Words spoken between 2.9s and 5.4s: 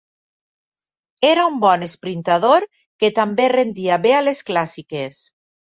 que també rendia bé a les clàssiques.